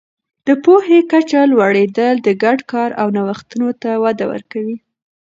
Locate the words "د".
0.47-0.49, 2.21-2.29